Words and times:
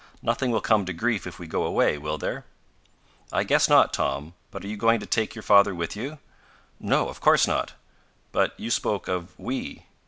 Nothing 0.23 0.49
will 0.49 0.61
come 0.61 0.83
to 0.87 0.93
grief 0.93 1.27
if 1.27 1.37
we 1.37 1.45
go 1.45 1.63
away, 1.63 1.95
will 1.99 2.17
there?" 2.17 2.43
"I 3.31 3.43
guess 3.43 3.69
not, 3.69 3.93
Tom. 3.93 4.33
But 4.49 4.65
are 4.65 4.67
you 4.67 4.75
going 4.75 4.99
to 4.99 5.05
take 5.05 5.35
your 5.35 5.43
father 5.43 5.75
with 5.75 5.95
you?" 5.95 6.17
"No, 6.79 7.07
of 7.07 7.19
course 7.21 7.45
not." 7.45 7.73
"But 8.31 8.59
you 8.59 8.71
spoke 8.71 9.07
of 9.07 9.37
'we.'" 9.37 9.85